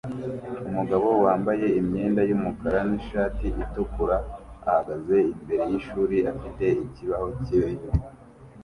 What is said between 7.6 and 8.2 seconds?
inyuma